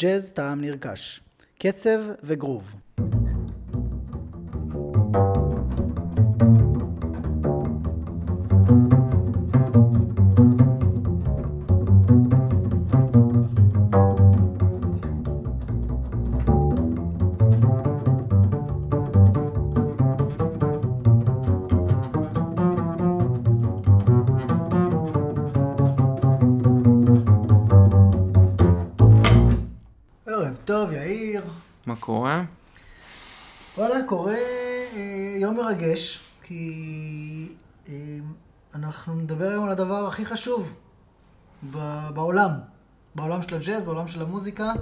[0.00, 1.20] ג'אז טעם נרכש.
[1.58, 2.74] קצב וגרוב.
[44.08, 44.72] בעולם של המוזיקה,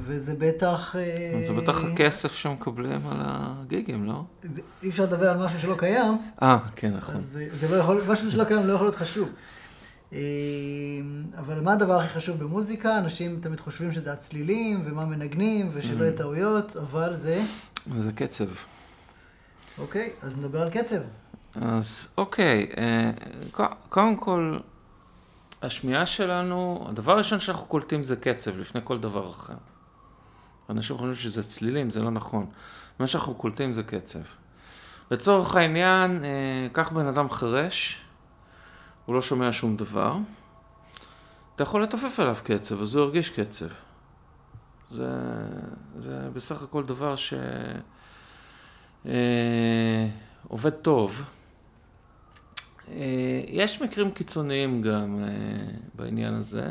[0.00, 0.96] וזה בטח...
[0.96, 4.22] אה, זה בטח הכסף שמקבלים על הגיגים, לא?
[4.42, 7.14] זה- אי אפשר לדבר על משהו שלא קיים, אה, כן, נכון.
[7.16, 9.28] אז אה, זה לא יכול, משהו שלא קיים לא יכול להיות חשוב.
[10.12, 10.18] אה,
[11.38, 12.98] אבל מה הדבר הכי חשוב במוזיקה?
[12.98, 17.40] אנשים תמיד חושבים שזה הצלילים, ומה מנגנים, ושלא יהיה טעויות, אבל זה...
[17.90, 18.44] וזה קצב.
[19.78, 21.00] אוקיי, אז נדבר על קצב.
[21.54, 22.66] אז אוקיי,
[23.88, 24.56] קודם כל,
[25.62, 29.54] השמיעה שלנו, הדבר הראשון שאנחנו קולטים זה קצב, לפני כל דבר אחר.
[30.70, 32.46] אנשים חושבים שזה צלילים, זה לא נכון.
[32.98, 34.18] מה שאנחנו קולטים זה קצב.
[35.10, 38.00] לצורך העניין, אה, קח בן אדם חירש,
[39.06, 40.16] הוא לא שומע שום דבר,
[41.54, 43.68] אתה יכול לתופף עליו קצב, אז הוא ירגיש קצב.
[44.90, 45.08] זה,
[45.98, 47.34] זה בסך הכל דבר ש...
[49.06, 50.08] אה,
[50.82, 51.22] טוב.
[52.90, 55.28] אה, יש מקרים קיצוניים גם אה,
[55.94, 56.68] בעניין הזה,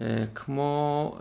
[0.00, 1.18] אה, כמו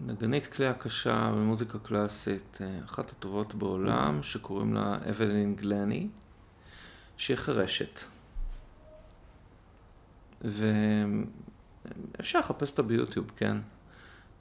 [0.00, 6.08] נגנית כלי הקשה במוזיקה קלאסית, אחת הטובות בעולם, שקוראים לה אבלין גלני,
[7.16, 8.00] שהיא חירשת.
[12.18, 13.56] ואפשר לחפש אותה ביוטיוב, כן?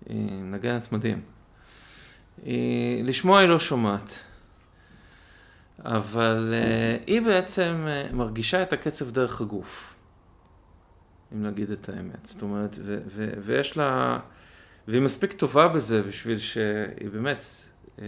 [0.06, 1.22] היא נגנת מדהים.
[2.44, 4.26] היא, לשמוע היא לא שומעת,
[5.86, 9.96] אבל uh, היא בעצם uh, מרגישה את הקצב דרך הגוף,
[11.34, 12.26] אם נגיד את האמת.
[12.26, 14.20] זאת אומרת, ו- ו- ויש לה,
[14.88, 17.42] והיא מספיק טובה בזה בשביל שהיא באמת
[17.98, 18.02] uh,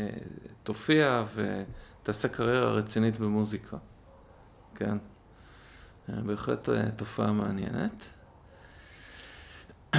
[0.64, 3.78] תופיע ותעשה קריירה רצינית במוזיקה,
[4.76, 4.98] כן?
[6.08, 8.10] בהחלט תופעה מעניינת.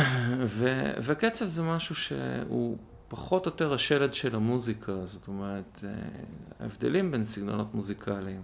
[0.56, 2.78] ו- וקצב זה משהו שהוא
[3.12, 5.90] פחות או יותר השלד של המוזיקה, זאת אומרת, אה,
[6.60, 8.42] ההבדלים בין סגנונות מוזיקליים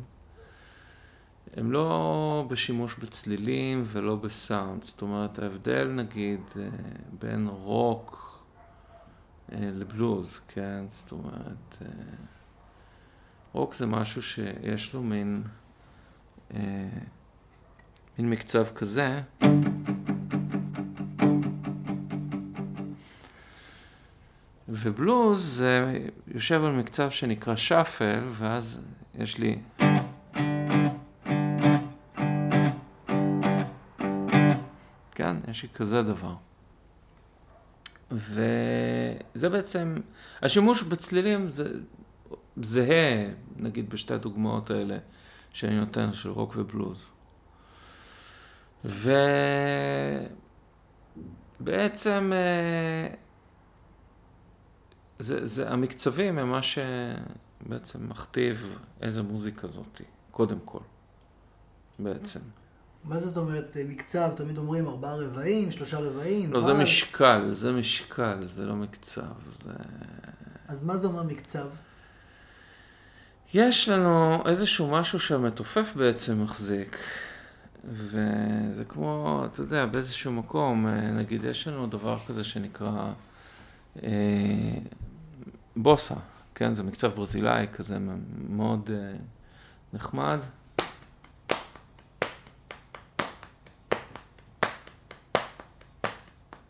[1.56, 6.69] הם לא בשימוש בצלילים ולא בסאונד, זאת אומרת, ההבדל נגיד אה,
[7.19, 8.41] בין רוק
[9.53, 11.79] אה, לבלוז, כן, זאת אומרת,
[13.53, 15.43] רוק זה משהו שיש לו מין,
[18.19, 19.21] מין מקצב כזה.
[24.69, 25.99] ובלוז זה
[26.34, 28.81] יושב על מקצב שנקרא שאפל, ואז
[29.15, 29.59] יש לי...
[35.11, 36.34] כן, יש לי כזה דבר.
[38.11, 39.97] וזה בעצם,
[40.43, 41.71] השימוש בצלילים זה
[42.56, 44.99] זהה, נגיד בשתי הדוגמאות האלה
[45.53, 47.11] שאני נותן, של רוק ובלוז.
[51.61, 52.33] ובעצם...
[55.19, 60.81] זה, זה, המקצבים הם מה שבעצם מכתיב איזה מוזיקה זאתי, קודם כל,
[61.99, 62.41] בעצם.
[63.05, 64.31] מה זאת אומרת מקצב?
[64.37, 66.53] תמיד אומרים ארבעה רבעים, שלושה רבעים.
[66.53, 66.83] לא, זה פלס.
[66.83, 69.23] משקל, זה משקל, זה לא מקצב.
[69.53, 69.73] זה...
[70.69, 71.67] אז מה זה אומר מקצב?
[73.55, 76.99] יש לנו איזשהו משהו שהמתופף בעצם מחזיק,
[77.85, 83.12] וזה כמו, אתה יודע, באיזשהו מקום, נגיד, יש לנו דבר כזה שנקרא...
[84.03, 84.11] אה,
[85.83, 86.15] בוסה,
[86.55, 87.99] כן, זה מקצב ברזילאי כזה
[88.49, 89.19] מאוד אה,
[89.93, 90.39] נחמד.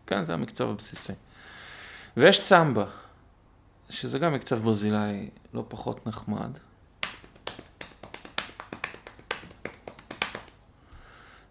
[0.06, 1.12] כן, זה המקצב הבסיסי.
[2.16, 2.84] ויש סמבה,
[3.90, 6.50] שזה גם מקצב ברזילאי לא פחות נחמד.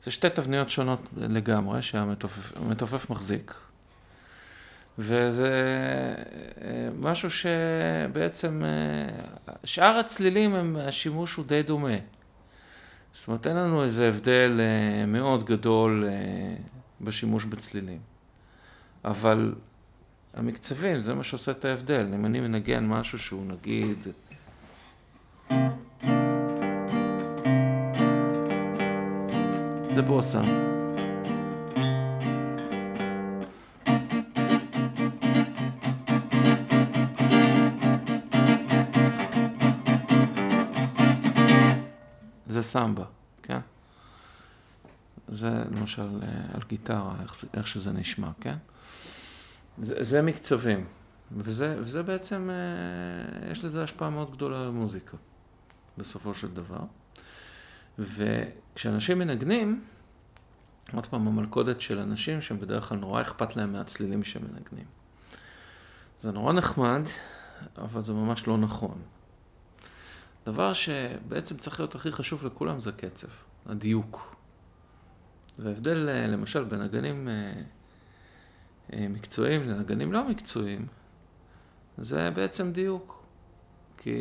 [0.03, 3.53] זה שתי תבניות שונות לגמרי שהמתופף מחזיק.
[4.99, 5.53] וזה
[6.97, 8.61] משהו שבעצם,
[9.63, 11.95] שאר הצלילים, הם, השימוש הוא די דומה.
[13.13, 14.59] זאת אומרת, אין לנו איזה הבדל
[15.07, 16.05] מאוד גדול
[17.01, 17.99] בשימוש בצלילים.
[19.05, 19.53] אבל
[20.33, 22.07] המקצבים, זה מה שעושה את ההבדל.
[22.13, 23.97] אם אני מנגן משהו שהוא נגיד...
[29.89, 30.41] זה בוסה.
[42.67, 43.05] זה סמבה,
[43.43, 43.59] כן?
[45.27, 46.19] זה למשל
[46.53, 48.55] על גיטרה, איך, איך שזה נשמע, כן?
[49.81, 50.85] זה, זה מקצבים,
[51.31, 52.49] וזה, וזה בעצם,
[53.51, 55.17] יש לזה השפעה מאוד גדולה על המוזיקה,
[55.97, 56.79] בסופו של דבר.
[57.99, 59.83] וכשאנשים מנגנים,
[60.93, 64.85] עוד פעם, המלכודת של אנשים שהם בדרך כלל נורא אכפת להם מהצלילים שהם מנגנים.
[66.21, 67.01] זה נורא נחמד,
[67.77, 69.01] אבל זה ממש לא נכון.
[70.47, 73.27] דבר שבעצם צריך להיות הכי חשוב לכולם זה קצב,
[73.65, 74.35] הדיוק.
[75.59, 77.51] וההבדל אה, למשל בין נגנים אה,
[78.93, 80.87] אה, מקצועיים לנגנים לא מקצועיים,
[81.97, 83.23] זה בעצם דיוק.
[83.97, 84.13] כי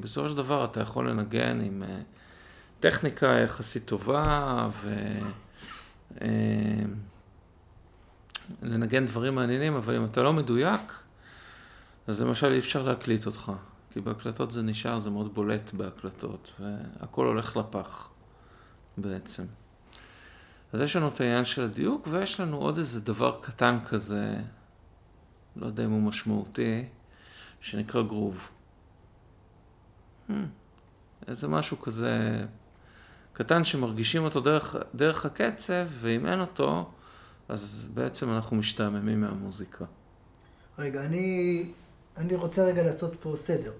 [0.00, 1.82] בסופו של דבר אתה יכול לנגן עם
[2.80, 4.68] טכניקה יחסית טובה
[8.62, 11.02] ולנגן דברים מעניינים, אבל אם אתה לא מדויק,
[12.06, 13.52] אז למשל אי אפשר להקליט אותך.
[13.90, 18.08] כי בהקלטות זה נשאר, זה מאוד בולט בהקלטות, והכל הולך לפח
[18.98, 19.44] בעצם.
[20.72, 24.36] אז יש לנו את העניין של הדיוק, ויש לנו עוד איזה דבר קטן כזה,
[25.56, 26.84] לא יודע אם הוא משמעותי,
[27.60, 28.50] שנקרא גרוב.
[30.28, 30.32] Hmm,
[31.28, 32.44] איזה משהו כזה
[33.32, 36.90] קטן שמרגישים אותו דרך, דרך הקצב, ואם אין אותו,
[37.48, 39.84] אז בעצם אנחנו משתעממים מהמוזיקה.
[40.78, 41.64] רגע, אני
[42.20, 43.72] אני רוצה רגע לעשות פה סדר.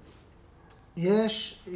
[0.96, 1.72] יש, אה,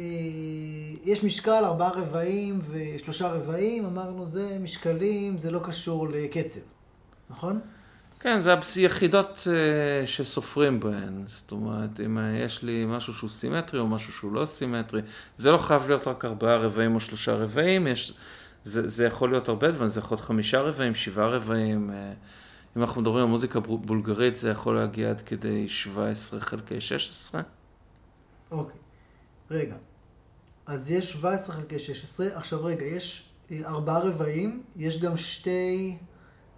[1.03, 6.59] יש משקל, ארבעה רבעים ושלושה רבעים, אמרנו זה משקלים, זה לא קשור לקצב,
[7.29, 7.59] נכון?
[8.19, 11.23] כן, זה יחידות אה, שסופרים בהן.
[11.27, 15.01] זאת אומרת, אם יש לי משהו שהוא סימטרי או משהו שהוא לא סימטרי,
[15.37, 18.13] זה לא חייב להיות רק ארבעה רבעים או שלושה רבעים, יש,
[18.63, 21.91] זה, זה יכול להיות הרבה דברים, זה יכול להיות חמישה רבעים, שבעה רבעים.
[22.77, 27.41] אם אנחנו מדברים על מוזיקה בולגרית, זה יכול להגיע עד כדי 17 חלקי 16.
[28.51, 28.77] אוקיי,
[29.51, 29.75] רגע.
[30.65, 32.27] אז יש 17 חלקי 16.
[32.33, 35.97] עכשיו רגע, יש אה, ארבעה רבעים, יש גם שתי...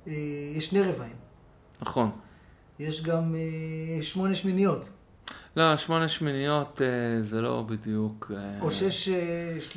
[0.08, 0.14] אה,
[0.56, 1.16] יש שני רבעים.
[1.82, 2.12] נכון.
[2.80, 4.90] יש גם אה, שמונה שמיניות.
[5.56, 6.82] לא, שמונה שמיניות
[7.22, 8.32] זה לא בדיוק...
[8.62, 9.10] או שש...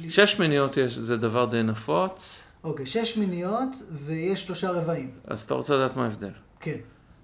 [0.09, 2.50] שש שמיניות זה דבר די נפוץ.
[2.65, 5.11] אוקיי, שש מיניות ויש שלושה רבעים.
[5.25, 6.33] אז אתה רוצה לדעת מה ההבדל?
[6.61, 6.77] כן.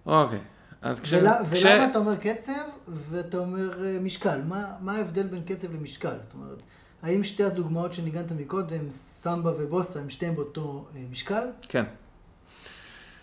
[0.07, 0.39] אוקיי.
[0.83, 1.13] אז כש...
[1.13, 1.29] ול...
[1.53, 1.65] כש...
[1.65, 2.53] ולמה אתה אומר קצב
[2.89, 4.43] ואתה אומר uh, משקל?
[4.49, 6.15] מה, מה ההבדל בין קצב למשקל?
[6.21, 6.63] זאת אומרת,
[7.03, 11.49] האם שתי הדוגמאות שניגנת מקודם, סמבה ובוסה, הם שתיהם באותו uh, משקל?
[11.63, 11.85] כן.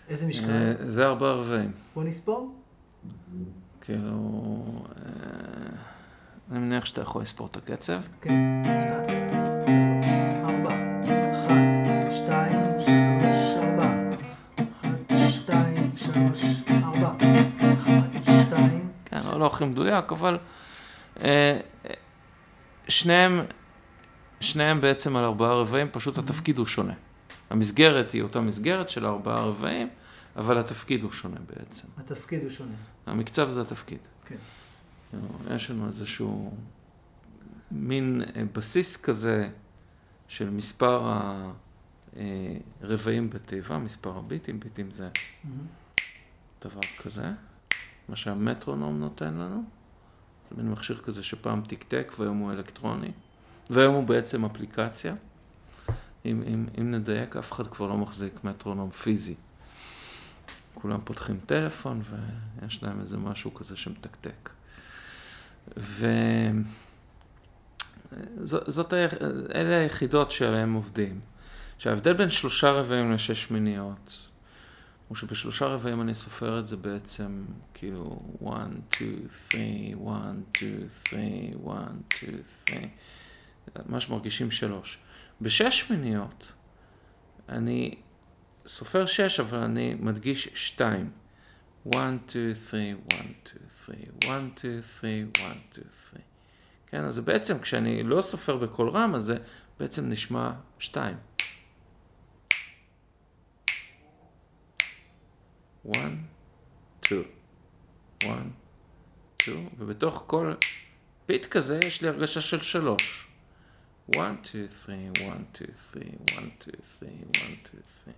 [0.08, 0.46] איזה משקל?
[0.46, 1.72] Uh, זה ארבעה רבעים.
[1.94, 2.54] בוא נספור.
[3.80, 4.64] כאילו...
[6.50, 8.00] אני מניח שאתה יכול לספור את הקצב.
[8.20, 9.03] כן, שתיים.
[19.54, 20.38] הכי מדויק, אבל
[21.20, 21.60] אה,
[22.88, 23.40] שניהם,
[24.40, 26.94] שניהם בעצם על ארבעה רבעים, פשוט התפקיד הוא שונה.
[27.50, 29.88] המסגרת היא אותה מסגרת של ארבעה רבעים,
[30.36, 31.88] אבל התפקיד הוא שונה בעצם.
[31.96, 32.74] התפקיד הוא שונה.
[33.06, 33.98] המקצב זה התפקיד.
[34.26, 34.36] כן.
[35.50, 36.56] יש לנו איזשהו
[37.70, 39.48] מין אה, בסיס כזה
[40.28, 41.18] של מספר
[42.82, 45.08] הרבעים בתיבה, מספר הביטים, ביטים זה
[46.64, 47.26] דבר כזה.
[48.08, 49.64] מה שהמטרונום נותן לנו.
[50.50, 53.10] זה מין מכשיר כזה שפעם תקתק והיום הוא אלקטרוני,
[53.70, 55.14] והיום הוא בעצם אפליקציה.
[56.24, 59.34] אם, אם, אם נדייק, אף אחד כבר לא מחזיק מטרונום פיזי.
[60.74, 62.02] כולם פותחים טלפון
[62.60, 64.50] ויש להם איזה משהו כזה שמתקתק.
[68.36, 68.94] וזאת,
[69.54, 71.20] אלה היחידות שעליהן עובדים.
[71.78, 74.28] שההבדל בין שלושה רבעים לשש מיניות,
[75.08, 77.44] הוא שבשלושה רבעים אני סופר את זה בעצם
[77.74, 82.88] כאילו 1, 2, 3, 1, 2, 3, 1, 2,
[83.74, 84.98] 3, ממש מרגישים שלוש.
[85.40, 86.52] בשש מיניות
[87.48, 87.94] אני
[88.66, 91.10] סופר שש, אבל אני מדגיש שתיים.
[91.94, 92.74] 1, 2, 3,
[93.12, 95.04] 1, 2, 3, 1, 2, 3,
[95.36, 96.22] 1, 2, 3.
[96.86, 99.36] כן, אז בעצם כשאני לא סופר בקול רם, אז זה
[99.80, 101.16] בעצם נשמע שתיים.
[105.86, 105.96] One,
[107.06, 107.24] two,
[108.24, 108.50] one,
[109.42, 110.52] two, ובתוך כל
[111.28, 113.28] ביט כזה יש לי הרגשה של שלוש.
[114.10, 118.12] one, two, three, one, two, three, one, two, three, one, two, three.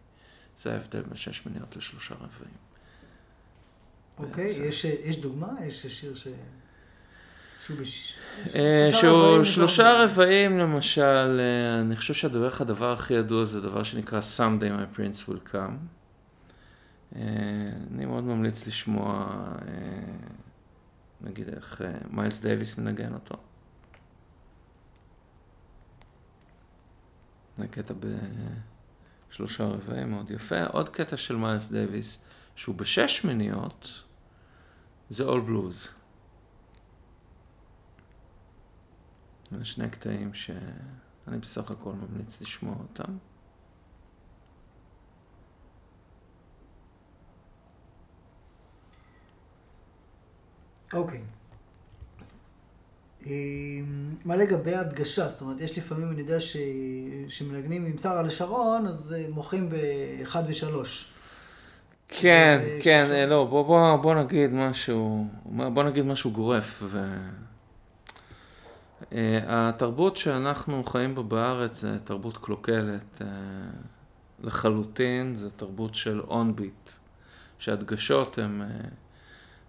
[0.57, 2.55] זה ההבדל בין שש מניות לשלושה רבעים.
[4.19, 5.49] אוקיי, okay, יש, יש דוגמה?
[5.67, 6.29] יש שיר ש...
[7.67, 8.15] שהוא בש...
[8.55, 14.21] אה, שהוא שלושה רבעים למשל, אה, אני חושב שהדבר, הדבר הכי ידוע זה דבר שנקרא
[14.37, 15.96] Someday my prince will come.
[17.15, 17.21] אה,
[17.95, 19.27] אני מאוד ממליץ לשמוע,
[19.69, 20.17] אה,
[21.21, 23.35] נגיד איך אה, מיילס דייוויס מנגן אותו.
[27.59, 27.95] זה קטע
[29.31, 30.65] בשלושה רבעים, מאוד יפה.
[30.65, 32.25] עוד קטע של מיילס דייוויס,
[32.57, 34.03] שהוא בשש שמיניות,
[35.11, 35.89] זה All Blues.
[39.59, 43.17] זה שני קטעים שאני בסך הכל ממליץ לשמוע אותם.
[50.97, 51.21] אוקיי.
[53.27, 53.33] אה,
[54.25, 55.29] מה לגבי ההדגשה?
[55.29, 56.57] זאת אומרת, יש לפעמים, אני יודע ש...
[57.29, 61.07] שמנגנים עם שרה לשרון, אז אה, מוחאים באחד ושלוש.
[62.09, 66.83] כן, זה- כן, ש- אה, לא, בוא, בוא, בוא נגיד משהו, בוא נגיד משהו גורף.
[66.83, 66.99] ו...
[69.49, 73.23] התרבות שאנחנו חיים בה בארץ זה תרבות קלוקלת
[74.41, 76.91] לחלוטין, זה תרבות של און-ביט,
[77.59, 78.63] שהדגשות הן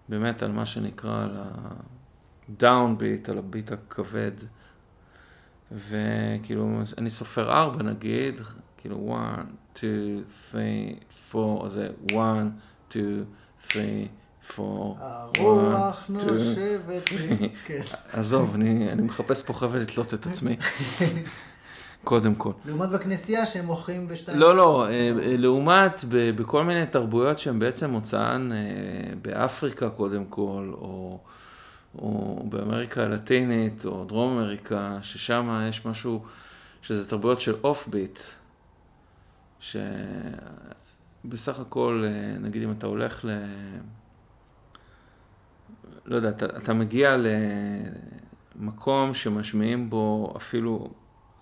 [0.08, 4.32] באמת על מה שנקרא על ה-down-beat, על הביט הכבד.
[5.72, 8.40] וכאילו, אני סופר ארבע נגיד,
[8.76, 12.48] כאילו, one, two, three, four, אז זה one,
[12.92, 13.24] two,
[13.68, 14.08] three,
[14.56, 16.24] four, הרוח one, two.
[16.24, 17.02] נושבת.
[17.64, 17.82] כן.
[18.12, 20.56] עזוב, אני מחפש פה חבל לתלות את עצמי,
[22.04, 22.52] קודם כל.
[22.64, 24.38] לעומת בכנסייה שהם מוחאים בשתיים.
[24.38, 28.56] לא, לא, אה, אה, לעומת בכל מיני תרבויות שהן בעצם מוצאן אה,
[29.22, 31.18] באפריקה קודם כל, או,
[31.98, 36.24] או באמריקה הלטינית, או דרום אמריקה, ששם יש משהו,
[36.82, 38.18] שזה תרבויות של אוף ביט,
[39.60, 42.04] שבסך הכל,
[42.40, 43.30] נגיד אם אתה הולך ל...
[46.04, 47.16] לא יודע, אתה, אתה מגיע
[48.56, 50.90] למקום שמשמיעים בו אפילו,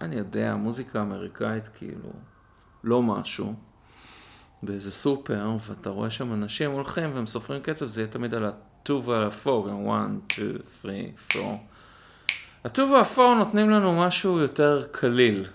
[0.01, 2.11] אני יודע, מוזיקה אמריקאית כאילו
[2.85, 3.55] לא משהו,
[4.63, 8.93] באיזה סופר, ואתה רואה שם אנשים הולכים והם סופרים קצב, זה יהיה תמיד על ה-2
[8.93, 10.41] ועל ה-4, גם 1,
[10.81, 11.57] 2, 3, 4.
[12.65, 15.47] ה-2 וה-4 נותנים לנו משהו יותר קליל.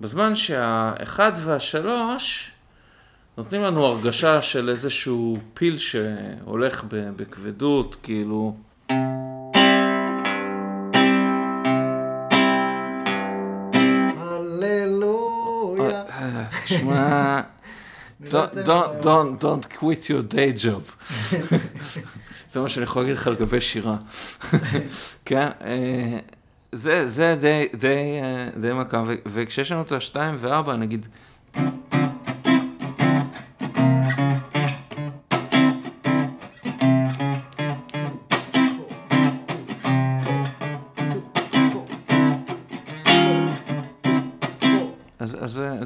[0.00, 1.88] בזמן שה-1 וה-3
[3.38, 8.56] נותנים לנו הרגשה של איזשהו פיל שהולך בכבדות, כאילו...
[16.72, 19.36] אני don't, יוצא don't, מהיום.
[19.38, 21.04] don't, don't quit your day job.
[22.50, 23.96] זה מה שאני יכול להגיד לך לגבי שירה.
[25.24, 26.18] כן, אה,
[26.72, 27.34] זה,
[27.80, 28.20] די,
[28.62, 31.06] אה, מכה, וכשיש לנו את השתיים וארבע, נגיד,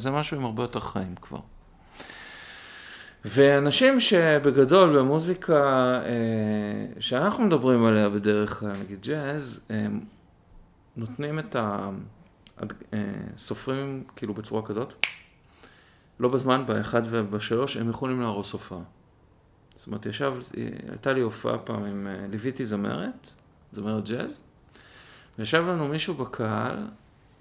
[0.02, 1.40] זה, זה משהו עם הרבה יותר חיים כבר.
[3.24, 5.54] ואנשים שבגדול במוזיקה
[6.04, 10.00] אה, שאנחנו מדברים עליה בדרך כלל, נגיד ג'אז, הם
[10.96, 11.90] נותנים את ה...
[12.92, 12.98] אה,
[13.36, 15.06] סופרים כאילו בצורה כזאת.
[16.20, 18.82] לא בזמן, באחד ובשלוש, הם יכולים להרוס הופעה.
[19.74, 20.34] זאת אומרת, ישב,
[20.90, 23.30] הייתה לי הופעה פעם עם, אה, ליוויתי זמרת,
[23.72, 24.40] זמרת ג'אז,
[25.38, 26.76] וישב לנו מישהו בקהל,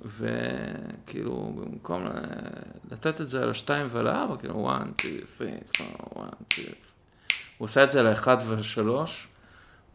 [0.06, 2.06] וכאילו, במקום
[2.92, 6.92] לתת את זה על השתיים ועל הארבע, כאילו, one, two, three, four, one, two, three.
[7.58, 9.28] הוא עושה את זה על האחד והשלוש,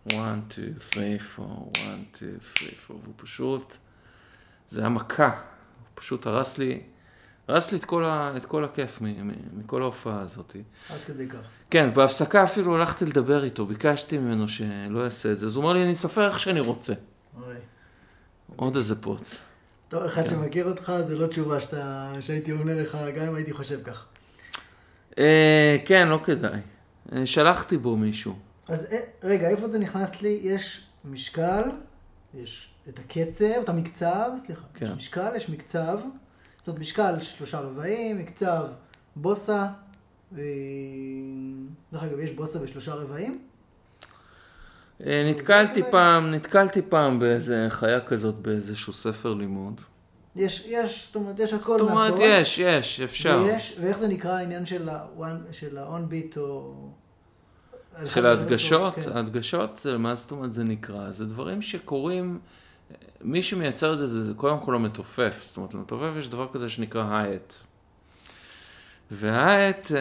[0.09, 0.13] one,
[0.51, 3.77] two, three, four, one, two, three, four, והוא פשוט,
[4.71, 5.35] זה היה מכה, הוא
[5.95, 6.83] פשוט הרס לי,
[7.49, 10.57] הרס לי את כל, ה, את כל הכיף מ, מ, מכל ההופעה הזאת.
[10.91, 11.49] עד כדי כך.
[11.71, 15.73] כן, בהפסקה אפילו הלכתי לדבר איתו, ביקשתי ממנו שלא יעשה את זה, אז הוא אמר
[15.73, 16.95] לי, אני סופר איך שאני רוצה.
[17.37, 17.55] אוי.
[18.57, 19.43] עוד איזה פוץ.
[19.89, 20.31] טוב, אחד כן.
[20.31, 24.07] שמכיר אותך, זה לא תשובה שאתה, שהייתי עונה לך, גם אם הייתי חושב כך.
[25.19, 26.61] אה, כן, לא כדאי.
[27.13, 28.35] אה, שלחתי בו מישהו.
[28.69, 30.41] אז אה, רגע, איפה זה נכנס לי?
[30.43, 31.63] יש משקל,
[32.35, 34.63] יש את הקצב, את המקצב, סליחה.
[34.75, 34.87] כן.
[34.87, 36.01] יש משקל, יש מקצב.
[36.59, 38.67] זאת אומרת, משקל שלושה רבעים, מקצב
[39.17, 39.67] בוסה.
[40.39, 40.43] אה,
[41.93, 43.43] דרך אגב, יש בוסה בשלושה רבעים?
[45.07, 49.81] אה, נתקלתי פעם, נתקלתי פעם באיזה חיה כזאת באיזשהו ספר לימוד.
[50.37, 52.23] יש, יש, זאת אומרת, יש הכל זאת אומרת, מהכל.
[52.23, 53.43] יש, יש, אפשר.
[53.47, 56.75] ויש, ואיך זה נקרא העניין של ה-on- beat או...
[58.05, 59.13] של ההדגשות, כן.
[59.15, 61.11] ההדגשות, מה זאת אומרת זה נקרא?
[61.11, 62.39] זה דברים שקורים,
[63.21, 65.39] מי שמייצר את זה, זה קודם כל המתופף.
[65.43, 67.55] זאת אומרת, למתופף יש דבר כזה שנקרא הייט.
[69.11, 69.99] והייט, אה,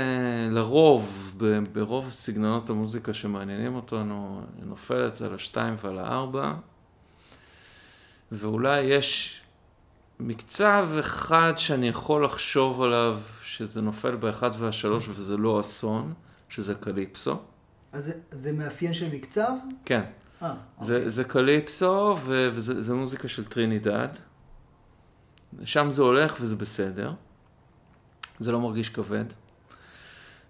[0.51, 1.33] לרוב,
[1.73, 6.53] ברוב סגנונות המוזיקה שמעניינים אותנו, נופלת על השתיים ועל הארבע,
[8.31, 9.41] ואולי יש
[10.19, 16.13] מקצב אחד שאני יכול לחשוב עליו, שזה נופל באחד והשלוש וזה לא אסון,
[16.49, 17.35] שזה קליפסו.
[17.91, 19.51] אז זה, זה מאפיין של מקצב?
[19.85, 20.01] כן,
[20.41, 21.09] אה, זה, אוקיי.
[21.09, 24.07] זה קליפסו וזה זה מוזיקה של טרינידד.
[25.65, 27.13] שם זה הולך וזה בסדר.
[28.39, 29.25] זה לא מרגיש כבד.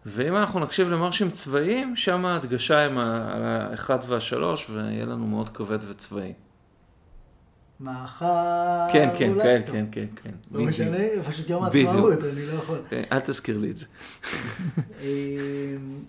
[0.06, 5.80] ואם אנחנו נקשיב למרשים צבאיים, שם ההדגשה הם על האחד והשלוש, ויהיה לנו מאוד כבד
[5.90, 6.34] וצבאי.
[7.80, 8.88] מאחר...
[8.94, 10.30] כן, כן, כן, כן, כן, כן.
[10.52, 10.66] לא.
[10.66, 11.64] משנה, פשוט יום.
[11.64, 12.80] העצמאות, אני לא יכול.
[12.92, 13.86] אה, אל תזכיר לי את זה.
[15.02, 15.08] אמ,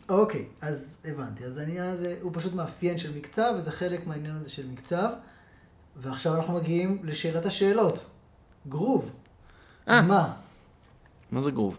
[0.09, 1.45] אוקיי, אז הבנתי.
[1.45, 5.09] אז העניין הזה הוא פשוט מאפיין של מקצב, וזה חלק מהעניין הזה של מקצב.
[5.97, 8.07] ועכשיו אנחנו מגיעים לשאלת השאלות.
[8.69, 9.13] גרוב.
[9.89, 10.03] אה.
[10.03, 10.33] מה?
[11.33, 11.79] מה זה גרוב?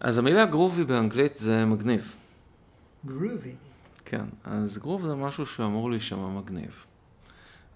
[0.00, 2.14] אז המילה גרובי באנגלית זה מגניב.
[3.06, 3.54] גרובי.
[4.04, 6.84] כן, אז גרוב זה משהו שאמור להישמע מגניב.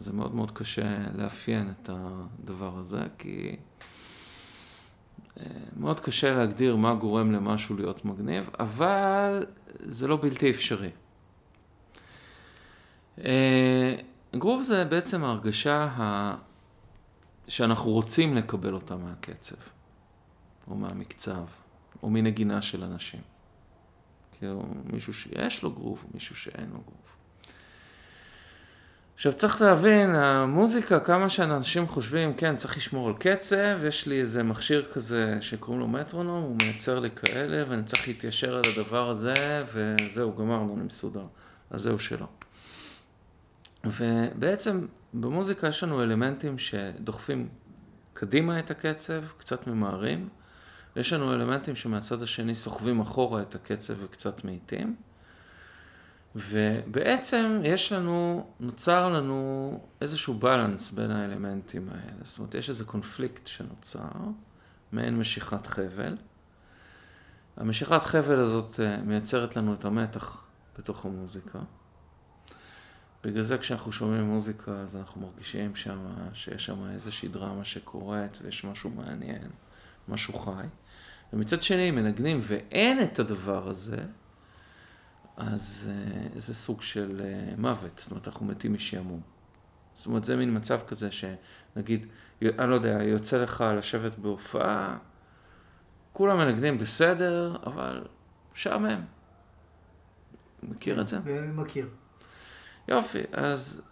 [0.00, 3.56] זה מאוד מאוד קשה לאפיין את הדבר הזה, כי
[5.40, 5.44] אה,
[5.76, 9.46] מאוד קשה להגדיר מה גורם למשהו להיות מגניב, אבל
[9.78, 10.90] זה לא בלתי אפשרי.
[13.24, 13.94] אה,
[14.36, 16.34] גרוב זה בעצם ההרגשה ה...
[17.48, 19.56] שאנחנו רוצים לקבל אותה מהקצב,
[20.70, 21.44] או מהמקצב,
[22.02, 23.20] או מנגינה של אנשים.
[24.38, 27.08] כאילו, מישהו שיש לו גרוב, מישהו שאין לו גרוב.
[29.14, 34.42] עכשיו צריך להבין, המוזיקה, כמה שאנשים חושבים, כן, צריך לשמור על קצב, יש לי איזה
[34.42, 39.64] מכשיר כזה שקוראים לו מטרונום, הוא מייצר לי כאלה, ואני צריך להתיישר על הדבר הזה,
[39.72, 41.26] וזהו, גמרנו, אני מסודר.
[41.70, 42.26] אז זהו שלא.
[43.84, 47.48] ובעצם במוזיקה יש לנו אלמנטים שדוחפים
[48.12, 50.28] קדימה את הקצב, קצת ממהרים,
[50.98, 54.96] יש לנו אלמנטים שמהצד השני סוחבים אחורה את הקצב וקצת מאיטים.
[56.36, 62.24] ובעצם יש לנו, נוצר לנו איזשהו בלנס בין האלמנטים האלה.
[62.24, 64.08] זאת אומרת, יש איזה קונפליקט שנוצר,
[64.92, 66.16] מעין משיכת חבל.
[67.56, 70.44] המשיכת חבל הזאת אה, מייצרת לנו את המתח
[70.78, 71.58] בתוך המוזיקה.
[73.24, 75.98] בגלל זה כשאנחנו שומעים מוזיקה, אז אנחנו מרגישים שם
[76.32, 79.48] שיש שם איזושהי דרמה שקורית ויש משהו מעניין,
[80.08, 80.66] משהו חי.
[81.32, 83.96] ומצד שני, אם מנגנים ואין את הדבר הזה,
[85.36, 85.90] אז
[86.34, 89.20] uh, זה סוג של uh, מוות, זאת אומרת, אנחנו מתים משעמום.
[89.94, 92.06] זאת אומרת, זה מין מצב כזה שנגיד,
[92.42, 94.98] אני לא יודע, יוצא לך לשבת בהופעה,
[96.12, 98.04] כולם מנגנים בסדר, אבל
[98.54, 99.00] משעמם.
[100.62, 101.18] מכיר את זה?
[101.54, 101.88] מכיר.
[102.88, 103.82] יופי, אז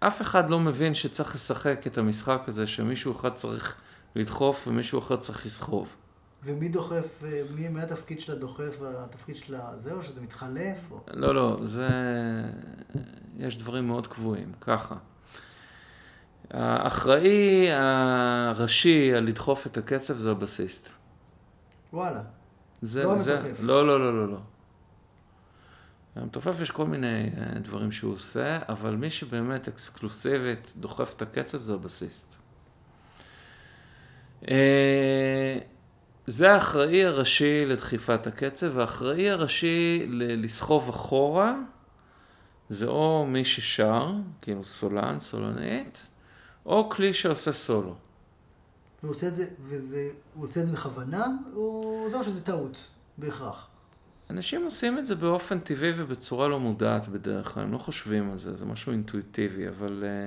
[0.00, 3.76] אף אחד לא מבין שצריך לשחק את המשחק הזה, שמישהו אחד צריך
[4.16, 5.96] לדחוף ומישהו אחר צריך לסחוב.
[6.44, 10.90] ומי דוחף, אה, מי, מי התפקיד של הדוחף והתפקיד של הזה, או שזה מתחלף?
[10.90, 11.00] או...
[11.10, 11.88] לא, לא, זה...
[13.38, 14.94] יש דברים מאוד קבועים, ככה.
[16.50, 20.88] האחראי הראשי על לדחוף את הקצב זה הבסיסט.
[21.92, 22.22] וואלה.
[22.82, 23.62] זה, לא זה, המתופף.
[23.62, 24.38] לא, לא, לא, לא, לא.
[26.16, 31.62] המתופף יש כל מיני אה, דברים שהוא עושה, אבל מי שבאמת אקסקלוסיבית דוחף את הקצב
[31.62, 32.36] זה הבסיסט.
[36.26, 41.56] זה האחראי הראשי לדחיפת הקצב, והאחראי הראשי ל- לסחוב אחורה,
[42.68, 44.12] זה או מי ששר,
[44.42, 46.06] כאילו סולן, סולנית,
[46.66, 47.94] או כלי שעושה סולו.
[49.02, 52.86] והוא עושה את זה, וזה, הוא עושה את זה בכוונה, או זהו שזה טעות,
[53.18, 53.66] בהכרח.
[54.30, 58.38] אנשים עושים את זה באופן טבעי ובצורה לא מודעת בדרך כלל, הם לא חושבים על
[58.38, 60.04] זה, זה משהו אינטואיטיבי, אבל...
[60.06, 60.26] אה,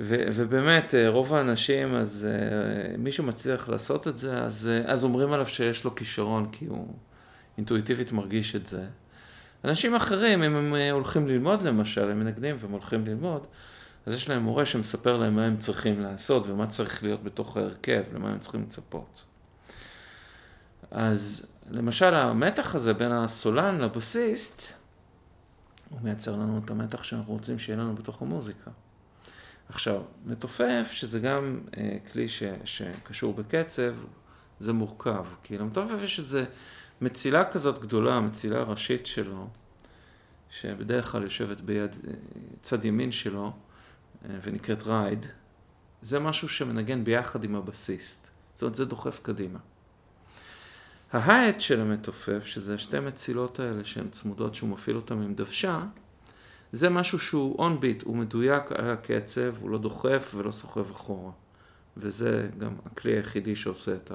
[0.00, 5.04] ו, ובאמת, אה, רוב האנשים, אז אה, מי שמצליח לעשות את זה, אז, אה, אז
[5.04, 6.94] אומרים עליו שיש לו כישרון, כי הוא
[7.56, 8.84] אינטואיטיבית מרגיש את זה.
[9.64, 13.46] אנשים אחרים, אם הם הולכים ללמוד למשל, הם מנגנים והם הולכים ללמוד,
[14.06, 18.02] אז יש להם מורה שמספר להם מה הם צריכים לעשות ומה צריך להיות בתוך ההרכב,
[18.14, 19.24] למה הם צריכים לצפות.
[20.90, 24.72] אז למשל המתח הזה בין הסולן לבסיסט,
[25.90, 28.70] הוא מייצר לנו את המתח שאנחנו רוצים שיהיה לנו בתוך המוזיקה.
[29.68, 33.94] עכשיו, מתופף, שזה גם אה, כלי ש, שקשור בקצב,
[34.60, 35.24] זה מורכב.
[35.42, 36.40] כי למתופף יש איזו
[37.00, 39.48] מצילה כזאת גדולה, מצילה ראשית שלו,
[40.50, 42.12] שבדרך כלל יושבת ביד, אה,
[42.62, 43.52] צד ימין שלו,
[44.24, 45.26] אה, ונקראת רייד.
[46.02, 48.30] זה משהו שמנגן ביחד עם הבסיסט.
[48.54, 49.58] זאת אומרת, זה דוחף קדימה.
[51.12, 55.82] ההאט של המתופף, שזה שתי מצילות האלה שהן צמודות, שהוא מפעיל אותן עם דוושה,
[56.74, 61.32] זה משהו שהוא און ביט, הוא מדויק על הקצב, הוא לא דוחף ולא סוחב אחורה.
[61.96, 64.12] וזה גם הכלי היחידי שעושה את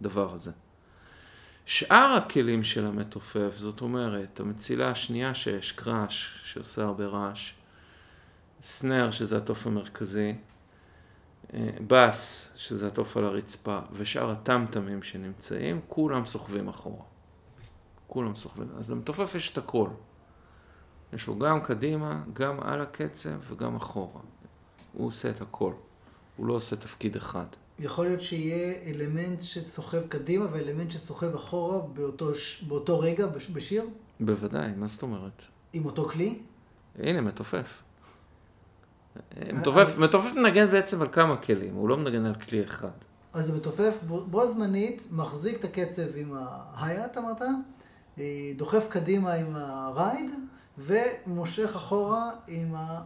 [0.00, 0.50] הדבר הזה.
[1.66, 7.52] שאר הכלים של המתופף, זאת אומרת, המצילה השנייה שיש קראש, שעושה הרבה רעש,
[8.62, 10.34] סנר, שזה התוף המרכזי,
[11.54, 17.04] אה, בס, שזה התוף על הרצפה, ושאר הטמטמים שנמצאים, כולם סוחבים אחורה.
[18.06, 18.68] כולם סוחבים.
[18.78, 19.88] אז למתופף יש את הכל.
[21.12, 24.20] יש לו גם קדימה, גם על הקצב וגם אחורה.
[24.92, 25.72] הוא עושה את הכל.
[26.36, 27.46] הוא לא עושה תפקיד אחד.
[27.78, 32.30] יכול להיות שיהיה אלמנט שסוחב קדימה ואלמנט שסוחב אחורה באותו,
[32.68, 33.84] באותו רגע בשיר?
[34.20, 35.42] בוודאי, מה זאת אומרת?
[35.72, 36.38] עם אותו כלי?
[36.98, 37.82] הנה, מתופף.
[39.52, 42.88] מתופף, מתופף מנגן בעצם על כמה כלים, הוא לא מנגן על כלי אחד.
[43.32, 47.42] אז זה מתופף בו זמנית, מחזיק את הקצב עם ההייט, אמרת?
[48.18, 50.30] אה, דוחף קדימה עם הרייד,
[50.78, 53.02] ומושך אחורה עם ה...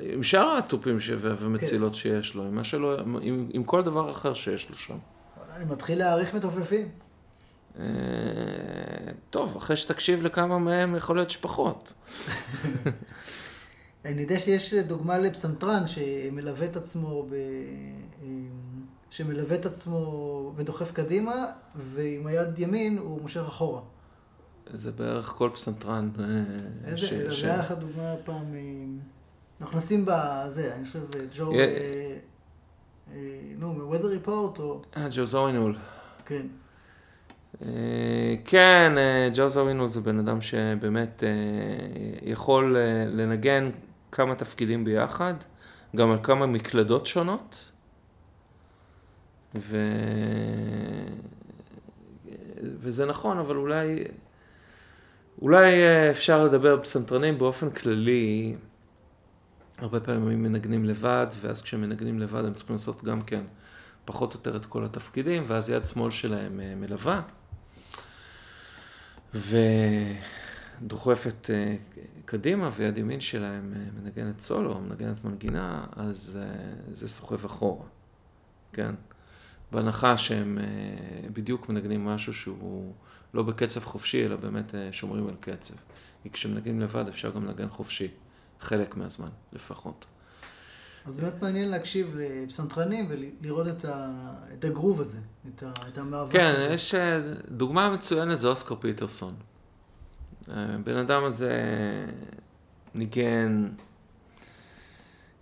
[0.00, 1.98] עם שאר התופים ומצילות כן.
[1.98, 4.96] שיש לו, עם, שלו, עם, עם כל דבר אחר שיש לו שם.
[5.56, 6.88] אני מתחיל להעריך מתופפים.
[7.78, 7.84] אה,
[9.30, 11.94] טוב, אחרי שתקשיב לכמה מהם, יכול להיות שפחות.
[14.04, 17.34] אני יודע שיש דוגמה לפסנתרן שמלווה את עצמו ב...
[19.10, 23.80] שמלווה את עצמו ודוחף קדימה, ועם היד ימין הוא מושך אחורה.
[24.72, 26.10] זה בערך כל פסנתרן.
[26.18, 26.24] אה,
[26.84, 27.44] איזה, ש...
[27.44, 28.60] היה לך דוגמה פעם, אה,
[29.60, 31.00] אנחנו נשים בזה, אני חושב,
[31.36, 32.16] ג'ו, אה,
[33.58, 34.82] נו, מ-weather report או...
[34.96, 35.76] אה, ג'ו זורינול.
[36.24, 36.46] כן.
[38.44, 38.92] כן,
[39.34, 41.22] ג'ו זורינול זה בן אדם שבאמת
[42.22, 42.76] יכול
[43.06, 43.70] לנגן
[44.12, 45.34] כמה תפקידים ביחד,
[45.96, 47.72] גם על כמה מקלדות שונות.
[49.54, 49.76] ו...
[52.62, 54.04] וזה נכון, אבל אולי,
[55.42, 58.56] אולי אה, אפשר לדבר פסנתרנים באופן כללי,
[59.78, 63.42] הרבה פעמים מנגנים לבד, ואז כשהם מנגנים לבד הם צריכים לעשות גם כן
[64.04, 67.22] פחות או יותר את כל התפקידים, ואז יד שמאל שלהם אה, מלווה.
[70.80, 71.76] ודוחפת אה,
[72.24, 76.38] קדימה ויד ימין שלהם מנגנת סולו, מנגנת מנגינה, אז
[76.92, 77.84] זה סוחב אחורה,
[78.72, 78.94] כן?
[79.72, 82.92] בהנחה שהם אה, בדיוק מנגנים משהו שהוא
[83.34, 85.74] לא בקצב חופשי, אלא באמת אה, שומרים על קצב.
[86.22, 88.08] כי כשמנגנים לבד אפשר גם לנגן חופשי,
[88.60, 90.06] חלק מהזמן לפחות.
[91.06, 94.10] אז באמת מעניין להקשיב לפסנתרנים ולראות את, ה,
[94.58, 96.66] את הגרוב הזה, את, ה, את המאבק כן, הזה.
[96.68, 99.34] כן, יש אה, דוגמה מצוינת, זה אוסקר פיטרסון.
[100.84, 101.52] בן אדם הזה
[102.94, 103.68] ניגן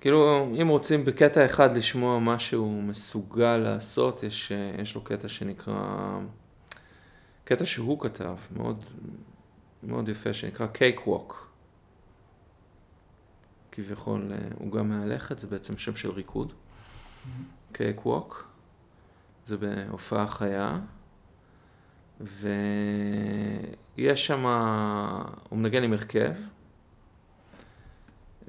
[0.04, 6.18] כאילו, אם רוצים בקטע אחד לשמוע מה שהוא מסוגל לעשות, יש, יש לו קטע שנקרא,
[7.44, 8.84] קטע שהוא כתב, מאוד,
[9.82, 10.66] מאוד יפה, שנקרא
[11.06, 11.52] ווק.
[13.72, 16.52] כביכול, הוא גם מהלכת, זה בעצם שם של ריקוד.
[18.04, 18.48] ווק.
[19.46, 20.78] זה בהופעה חיה.
[22.20, 24.46] ויש שם,
[25.48, 26.34] הוא מנגן עם הרכב.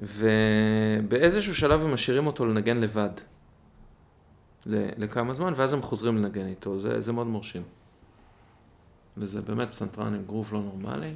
[0.00, 3.10] ובאיזשהו שלב הם משאירים אותו לנגן לבד,
[4.66, 7.62] לכמה זמן, ואז הם חוזרים לנגן איתו, זה, זה מאוד מרשים.
[9.16, 11.14] וזה באמת פסנתרן עם גרוב לא נורמלי.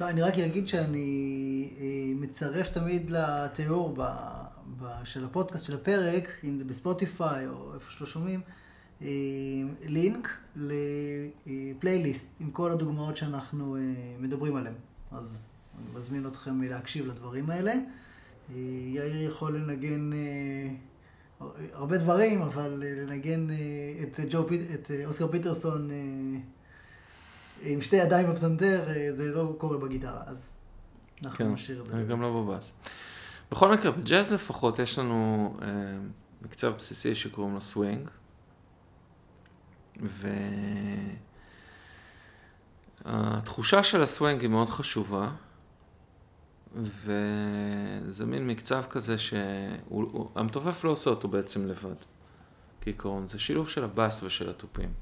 [0.00, 4.02] לא, אני רק אגיד שאני אה, מצרף תמיד לתיאור ב,
[4.80, 8.40] ב, של הפודקאסט, של הפרק, אם זה בספוטיפיי או איפה שלא שומעים,
[9.02, 9.08] אה,
[9.84, 13.80] לינק לפלייליסט עם כל הדוגמאות שאנחנו אה,
[14.18, 14.74] מדברים עליהן.
[15.12, 17.72] אז אני מזמין אתכם להקשיב לדברים האלה.
[17.72, 18.56] אה,
[18.86, 23.46] יאיר יכול לנגן אה, הרבה דברים, אבל אה, לנגן
[24.02, 25.90] את, ג'ו, את אוסקר פיטרסון
[27.62, 30.50] עם שתי ידיים בפסנתר, זה לא קורה בגיטרה, אז
[31.24, 32.12] אנחנו כן, נשאיר את זה.
[32.12, 32.74] גם לא בבאס.
[33.50, 35.68] בכל מקרה, בג'אז לפחות יש לנו אה,
[36.42, 38.10] מקצב בסיסי שקוראים לו סווינג,
[43.04, 45.30] והתחושה של הסווינג היא מאוד חשובה.
[46.76, 51.94] וזה מין מקצב כזה שהמתופף לא עושה אותו בעצם לבד,
[52.80, 53.26] כעיקרון.
[53.26, 54.92] זה שילוב של הבאס ושל התופים.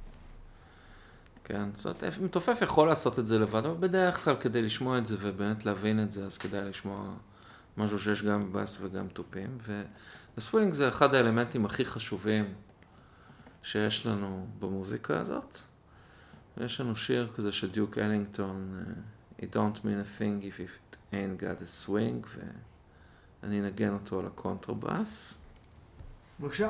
[1.45, 5.07] כן, זאת אומרת, מתופף יכול לעשות את זה לבד, אבל בדרך כלל כדי לשמוע את
[5.07, 7.15] זה ובאמת להבין את זה, אז כדאי לשמוע
[7.77, 9.59] משהו שיש גם באס וגם תופים.
[10.37, 12.55] והסווינג זה אחד האלמנטים הכי חשובים
[13.63, 15.59] שיש לנו במוזיקה הזאת.
[16.61, 18.91] יש לנו שיר כזה של דיוק אלינגטון, אה,
[19.43, 22.27] It don't mean a thing if it ain't a swing,
[23.43, 25.39] ואני אנגן אותו על הקונטרבאס.
[26.41, 26.69] בבקשה.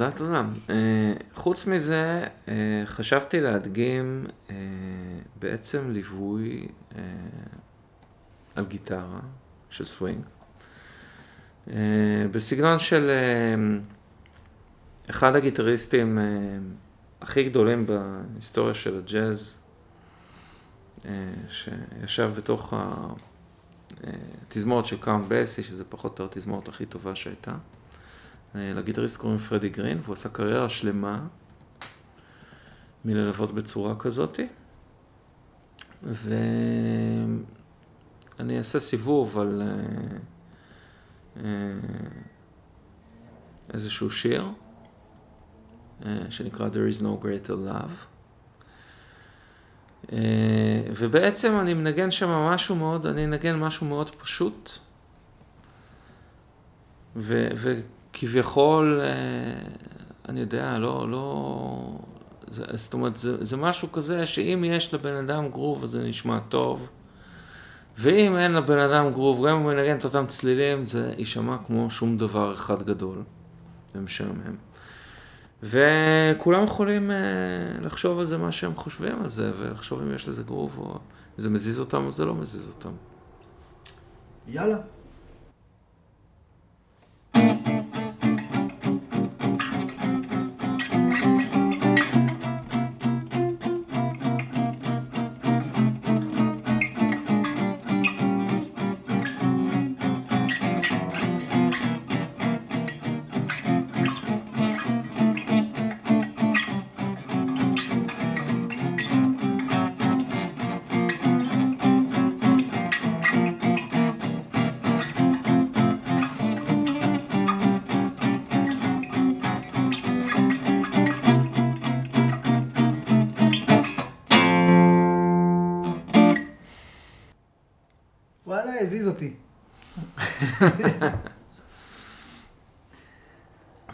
[0.00, 0.44] תודה, תודה.
[0.66, 0.70] אה,
[1.34, 2.48] חוץ מזה, אה,
[2.86, 4.50] חשבתי להדגים אה,
[5.38, 6.94] בעצם ליווי אה,
[8.54, 9.20] על גיטרה
[9.70, 10.24] של סווינג,
[11.66, 11.70] אה,
[12.30, 19.58] בסגנון של אה, אחד הגיטריסטים אה, הכי גדולים בהיסטוריה של הג'אז,
[21.48, 22.74] שישב בתוך
[24.48, 27.54] התזמורת של קאונט בסי, שזה פחות או יותר התזמורת הכי טובה שהייתה.
[28.54, 31.26] אה, לגיטריסט קוראים פרדי גרין, והוא עשה קריירה שלמה
[33.04, 34.46] מללוות בצורה כזאתי.
[36.02, 37.38] ואני
[38.58, 39.68] אעשה סיבוב על אה,
[41.36, 41.72] אה,
[43.74, 44.48] איזשהו שיר
[46.30, 48.06] שנקרא There is no greater love.
[50.96, 54.70] ובעצם אני מנגן שם משהו מאוד, אני אנגן משהו מאוד פשוט.
[57.16, 57.48] ו,
[58.12, 59.06] כביכול, אה,
[60.28, 61.98] אני יודע, לא, לא,
[62.50, 66.38] זה, זאת אומרת, זה, זה משהו כזה שאם יש לבן אדם גרוב אז זה נשמע
[66.48, 66.88] טוב,
[67.98, 71.90] ואם אין לבן אדם גרוב, גם אם הוא ינגן את אותם צלילים, זה יישמע כמו
[71.90, 73.22] שום דבר אחד גדול
[73.94, 74.56] ומשעמם.
[75.62, 80.42] וכולם יכולים uh, לחשוב על זה מה שהם חושבים על זה, ולחשוב אם יש לזה
[80.42, 80.98] גרוב, או אם
[81.36, 82.92] זה מזיז אותם או זה לא מזיז אותם.
[84.48, 84.76] יאללה.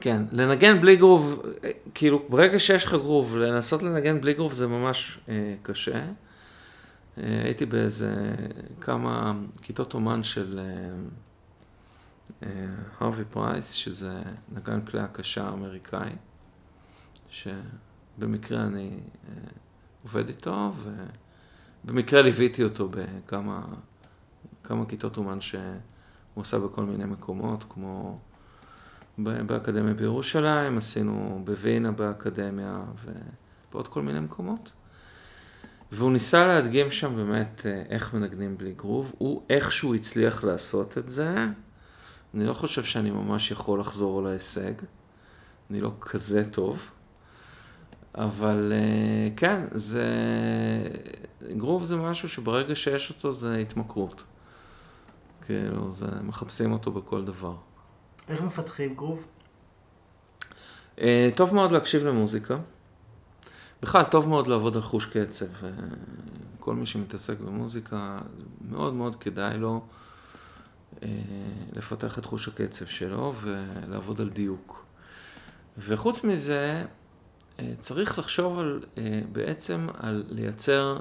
[0.00, 1.42] כן, לנגן בלי גרוב,
[1.94, 6.04] כאילו ברגע שיש לך גרוב, לנסות לנגן בלי גרוב זה ממש אה, קשה.
[7.18, 8.34] אה, הייתי באיזה
[8.80, 10.90] כמה כיתות אומן של אה,
[12.42, 12.66] אה,
[13.00, 16.10] הרווי פרייס, שזה נגן כלי הקשה אמריקאי,
[17.28, 18.90] שבמקרה אני
[19.28, 19.34] אה,
[20.02, 20.72] עובד איתו,
[21.84, 23.66] ובמקרה ליוויתי אותו בכמה
[24.64, 25.40] כמה כיתות אומן
[26.36, 28.18] שהוא עשה בכל מיני מקומות, כמו...
[29.18, 34.72] באקדמיה בירושלים, עשינו בווינה באקדמיה ובעוד כל מיני מקומות.
[35.92, 39.14] והוא ניסה להדגים שם באמת אה, איך מנגנים בלי גרוב.
[39.18, 41.34] הוא איכשהו הצליח לעשות את זה.
[42.34, 44.72] אני לא חושב שאני ממש יכול לחזור על ההישג.
[45.70, 46.90] אני לא כזה טוב.
[48.14, 50.04] אבל אה, כן, זה...
[51.56, 54.24] גרוב זה משהו שברגע שיש אותו זה התמכרות.
[55.46, 56.06] כאילו, זה...
[56.22, 57.56] מחפשים אותו בכל דבר.
[58.28, 59.26] איך מפתחים גרוב?
[60.96, 61.00] Uh,
[61.34, 62.56] טוב מאוד להקשיב למוזיקה.
[63.82, 65.46] בכלל, טוב מאוד לעבוד על חוש קצב.
[65.46, 65.66] Uh,
[66.60, 68.18] כל מי שמתעסק במוזיקה,
[68.68, 69.80] מאוד מאוד כדאי לו
[70.94, 71.04] uh,
[71.72, 74.86] לפתח את חוש הקצב שלו ולעבוד על דיוק.
[75.78, 76.84] וחוץ מזה,
[77.78, 78.84] צריך לחשוב על,
[79.32, 80.98] בעצם על לייצר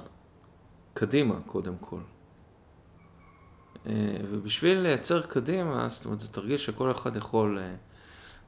[0.94, 2.00] קדימה, קודם כל.
[3.88, 3.94] אה,
[4.32, 7.74] ובשביל לייצר קדימה, זאת אומרת, זה תרגיל שכל אחד יכול אה,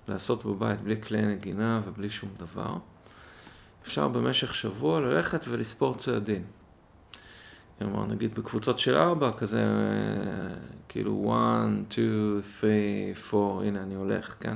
[0.08, 2.76] לעשות בבית בלי כלי נגינה ובלי שום דבר.
[3.84, 6.44] אפשר במשך שבוע ללכת ולספור צעדים.
[7.80, 10.56] כלומר, נגיד בקבוצות של ארבע, כזה, אה,
[10.90, 11.34] כאילו
[11.88, 14.56] 1, 2, 3, 4, הנה אני הולך, כן?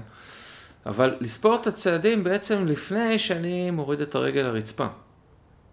[0.86, 4.88] אבל לספור את הצעדים בעצם לפני שאני מוריד את הרגל לרצפה.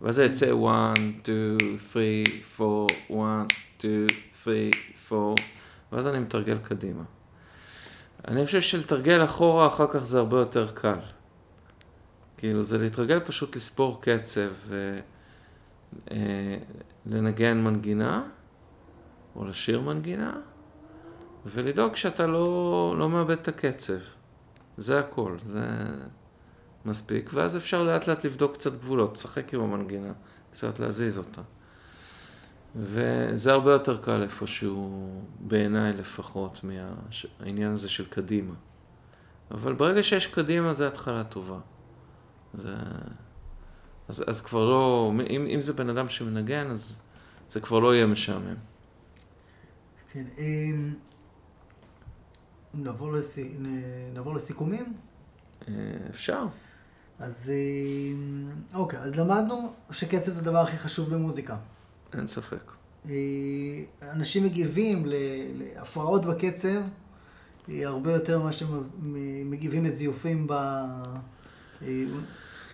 [0.00, 1.56] ואז זה יצא 1, 2,
[1.92, 2.26] 3,
[2.60, 4.06] 4, 1, 2,
[4.48, 5.34] 3, 4,
[5.92, 7.02] ואז אני מתרגל קדימה.
[8.28, 10.98] אני חושב שלתרגל אחורה אחר כך זה הרבה יותר קל.
[12.36, 14.50] כאילו, זה להתרגל פשוט לספור קצב
[17.06, 18.24] ולנגן אה, מנגינה,
[19.36, 20.40] או לשיר מנגינה,
[21.46, 23.98] ולדאוג שאתה לא, לא מאבד את הקצב.
[24.76, 25.60] זה הכל, זה
[26.84, 30.12] מספיק, ואז אפשר לאט לאט לבדוק קצת גבולות, לשחק עם המנגינה,
[30.52, 31.42] קצת להזיז אותה.
[32.76, 38.54] וזה הרבה יותר קל איפשהו, בעיניי לפחות, מהעניין הזה של קדימה.
[39.50, 41.58] אבל ברגע שיש קדימה זה התחלה טובה.
[42.54, 42.74] זה...
[44.08, 46.98] אז, אז כבר לא, אם, אם זה בן אדם שמנגן, אז
[47.50, 48.54] זה כבר לא יהיה משעמם.
[50.12, 50.94] כן, אמ,
[52.74, 53.38] נעבור, לס...
[54.14, 54.94] נעבור לסיכומים?
[55.68, 55.74] אה,
[56.10, 56.46] אפשר.
[57.18, 61.56] אז אה, אוקיי, אז למדנו שקצב זה הדבר הכי חשוב במוזיקה.
[62.14, 62.72] אין ספק.
[63.10, 63.14] אה,
[64.02, 65.02] אנשים מגיבים
[65.58, 66.80] להפרעות בקצב
[67.70, 70.52] אה, הרבה יותר ממה שמגיבים לזיופים ב...
[70.52, 72.04] אה,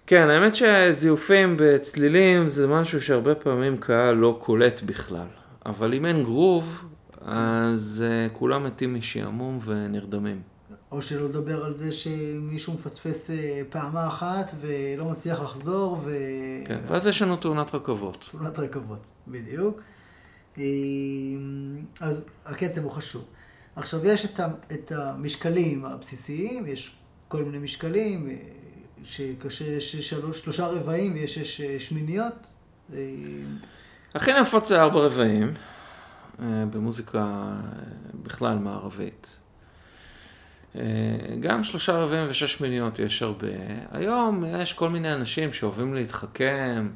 [0.06, 5.26] כן, האמת שזיופים בצלילים זה משהו שהרבה פעמים קהל לא קולט בכלל.
[5.66, 6.84] אבל אם אין גרוב,
[7.20, 10.53] אז כולם מתים משעמום ונרדמים.
[10.92, 16.16] או שלא לדבר על זה שמישהו מפספס אה, פעמה אחת ולא מצליח לחזור ו...
[16.64, 18.28] כן, ואז יש לנו תאונת רכבות.
[18.30, 19.80] תאונת רכבות, בדיוק.
[20.58, 20.62] אה,
[22.00, 23.24] אז הקצב הוא חשוב.
[23.76, 24.26] עכשיו, יש
[24.72, 26.96] את, המשקלים הבסיסיים, יש
[27.28, 28.36] כל מיני משקלים, אה,
[29.04, 32.34] שקשה, יש שלוש, שלושה רבעים ויש שש אה, שמיניות.
[34.14, 35.52] הכי נפוץ זה ארבע רבעים,
[36.40, 37.52] במוזיקה
[38.14, 39.38] בכלל מערבית.
[40.78, 43.48] אה, גם שלושה רבעים ושש מיניות יש הרבה.
[43.90, 46.88] היום יש כל מיני אנשים שאוהבים להתחכם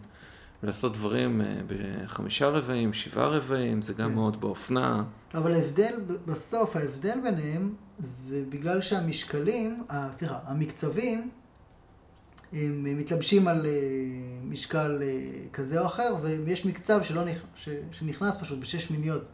[0.63, 4.15] ולעשות דברים אה, בחמישה רבעים, שבעה רבעים, זה גם כן.
[4.15, 5.05] מאוד באופנה.
[5.35, 5.95] אבל ההבדל,
[6.27, 11.31] בסוף ההבדל ביניהם זה בגלל שהמשקלים, סליחה, המקצבים,
[12.53, 13.73] הם מתלבשים על אה,
[14.45, 15.03] משקל
[15.53, 17.39] כזה או אחר, ויש מקצב שלא נכ...
[17.57, 17.69] ש...
[17.93, 19.29] שנכנס פשוט בשש מיניות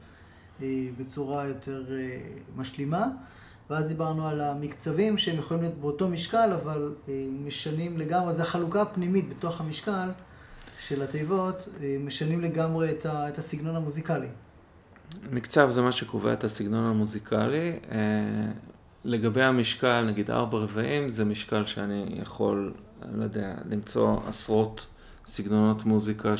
[0.98, 1.84] בצורה יותר
[2.56, 3.06] משלימה.
[3.70, 8.82] ואז דיברנו על המקצבים שהם יכולים להיות באותו משקל, אבל אה, משנים לגמרי, זו החלוקה
[8.82, 10.10] הפנימית בתוך המשקל
[10.78, 13.28] של התיבות, אה, משנים לגמרי את, ה...
[13.28, 14.26] את הסגנון המוזיקלי.
[15.30, 17.80] מקצב זה מה שקובע את הסגנון המוזיקלי.
[17.90, 18.52] אה,
[19.04, 24.86] לגבי המשקל, נגיד ארבע רבעים, זה משקל שאני יכול, אני לא יודע, למצוא עשרות
[25.26, 26.34] סגנונות מוזיקה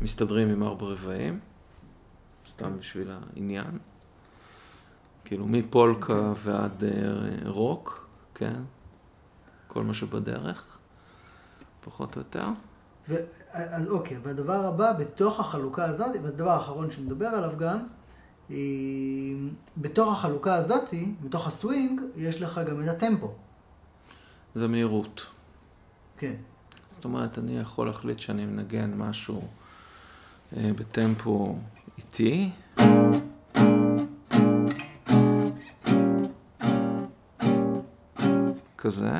[0.00, 1.40] שמסתדרים עם ארבע רבעים,
[2.46, 3.78] סתם בשביל העניין.
[5.24, 8.62] כאילו מפולקה ועד אה, רוק, כן?
[9.66, 10.78] כל מה שבדרך,
[11.84, 12.46] פחות או יותר.
[13.08, 13.14] ו...
[13.52, 17.78] אז אוקיי, והדבר הבא, בתוך החלוקה הזאת, והדבר האחרון שנדבר עליו גם,
[18.48, 19.36] היא...
[19.76, 23.32] בתוך החלוקה הזאת, בתוך הסווינג, יש לך גם את הטמפו.
[24.54, 25.26] זה מהירות.
[26.16, 26.34] כן.
[26.88, 29.42] זאת אומרת, אני יכול להחליט שאני מנגן משהו
[30.56, 31.58] אה, בטמפו
[31.98, 32.50] איטי.
[38.84, 39.10] כזה,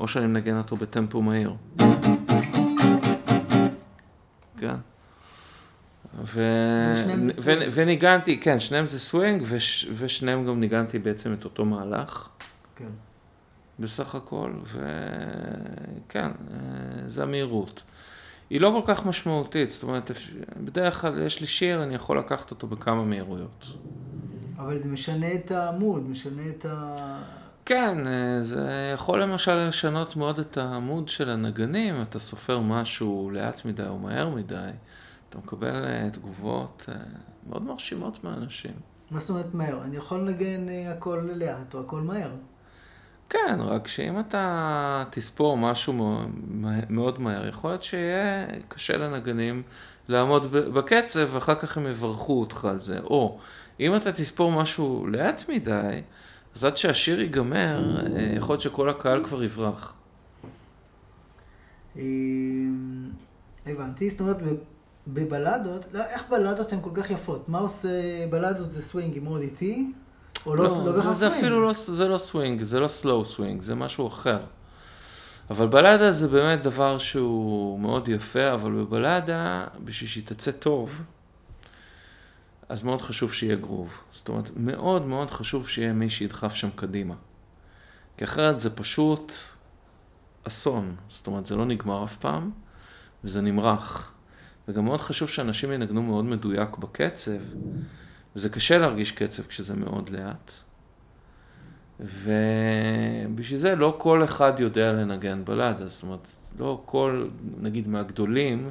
[0.00, 1.54] או שאני מנגן אותו בטמפו מהיר.
[4.56, 4.76] כן.
[6.24, 6.40] ו...
[7.26, 7.32] ו...
[7.32, 7.62] סווינג.
[7.72, 9.88] וניגנתי, כן, שניהם זה סווינג, וש...
[9.94, 12.28] ושניהם גם ניגנתי בעצם את אותו מהלך.
[12.76, 12.88] כן.
[13.78, 16.28] בסך הכל, וכן, אה,
[17.06, 17.82] זה המהירות.
[18.50, 20.10] היא לא כל כך משמעותית, זאת אומרת,
[20.64, 23.66] בדרך כלל יש לי שיר, אני יכול לקחת אותו בכמה מהירויות.
[24.58, 26.96] אבל זה משנה את העמוד, משנה את ה...
[27.66, 33.64] כן, אה, זה יכול למשל לשנות מאוד את העמוד של הנגנים, אתה סופר משהו לאט
[33.64, 34.70] מדי או מהר מדי,
[35.28, 36.94] אתה מקבל אה, תגובות אה,
[37.48, 38.72] מאוד מרשימות מהאנשים.
[39.10, 39.82] מה זאת אומרת מהר?
[39.84, 42.30] אני יכול לנגן הכל לאט או הכל מהר.
[43.28, 49.62] כן, רק שאם אתה תספור משהו מאו- מאוד מהר, יכול להיות שיהיה קשה לנגנים
[50.08, 52.98] לעמוד בקצב, ואחר כך הם יברכו אותך על זה.
[53.00, 53.38] או,
[53.80, 56.00] אם אתה תספור משהו לאט מדי,
[56.56, 59.92] אז עד שהשיר ייגמר, אה, יכול להיות שכל הקהל כבר יברח.
[61.96, 62.02] אה,
[63.66, 64.36] הבנתי, זאת אומרת,
[65.06, 67.48] בבלדות, לא, איך בלדות הן כל כך יפות?
[67.48, 67.88] מה עושה,
[68.30, 69.92] בלדות זה סווינג מאוד איטי?
[70.46, 71.28] או לא, לא, זה, בהכרח זה.
[71.28, 74.38] אפילו לא, זה לא סווינג, זה לא slow swing, זה משהו אחר.
[75.50, 81.02] אבל בלדה זה באמת דבר שהוא מאוד יפה, אבל בבלדה, בשביל שהיא תצא טוב,
[82.68, 84.00] אז מאוד חשוב שיהיה גרוב.
[84.12, 87.14] זאת אומרת, מאוד מאוד חשוב שיהיה מי שידחף שם קדימה.
[88.16, 89.32] כי אחרת זה פשוט
[90.44, 90.96] אסון.
[91.08, 92.50] זאת אומרת, זה לא נגמר אף פעם,
[93.24, 94.12] וזה נמרח.
[94.68, 97.40] וגם מאוד חשוב שאנשים ינגנו מאוד מדויק בקצב,
[98.36, 100.52] וזה קשה להרגיש קצב כשזה מאוד לאט.
[102.00, 107.28] ובשביל זה לא כל אחד יודע לנגן בלדה, זאת אומרת, לא כל,
[107.60, 108.70] נגיד מהגדולים,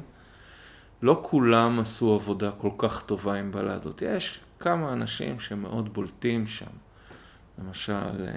[1.02, 4.02] לא כולם עשו עבודה כל כך טובה עם בלדות.
[4.02, 6.70] יש כמה אנשים שמאוד בולטים שם.
[7.58, 8.32] למשל, אה,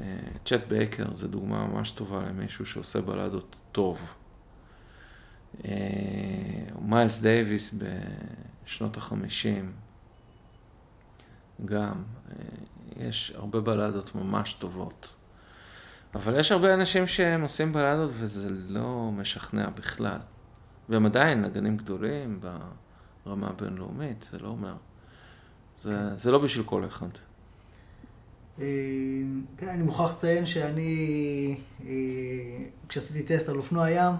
[0.00, 4.14] אה, צ'ט בייקר זה דוגמה ממש טובה למישהו שעושה בלדות טוב.
[5.64, 5.70] אה,
[6.80, 7.74] מיילס דייוויס
[8.64, 9.72] בשנות החמישים,
[11.64, 12.02] גם,
[12.96, 15.14] יש הרבה בלדות ממש טובות.
[16.14, 20.18] אבל יש הרבה אנשים שהם עושים בלדות וזה לא משכנע בכלל.
[20.88, 22.40] והם עדיין נגנים גדולים
[23.24, 24.74] ברמה הבינלאומית, זה לא אומר.
[25.82, 27.08] זה, זה לא בשביל כל אחד.
[28.60, 28.64] אה,
[29.56, 31.90] כן, אני מוכרח לציין שאני, אה,
[32.88, 34.14] כשעשיתי טסט על אופנוע ים,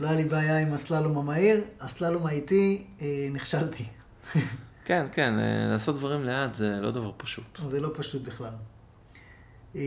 [0.00, 3.84] לא היה לי בעיה עם הסללום המהיר, הסללום האיטי, אה, נכשלתי.
[4.84, 7.60] כן, כן, אה, לעשות דברים לאט זה לא דבר פשוט.
[7.66, 8.54] זה לא פשוט בכלל.
[9.76, 9.80] אה,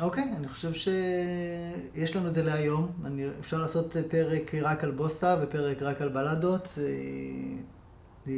[0.00, 2.92] אוקיי, אני חושב שיש לנו את זה להיום.
[3.04, 6.84] אני, אפשר לעשות פרק רק על בוסה ופרק רק על בלדות, אה,
[8.26, 8.32] אה,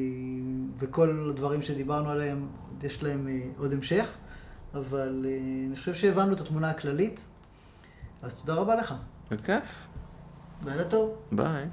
[0.79, 2.49] וכל הדברים שדיברנו עליהם,
[2.83, 4.09] יש להם אה, עוד המשך,
[4.75, 5.27] אבל
[5.69, 7.25] אני חושב שהבנו את התמונה הכללית,
[8.23, 8.95] אז תודה רבה לך.
[9.31, 9.87] בכיף.
[10.65, 11.15] לילה טוב.
[11.33, 11.69] ביי.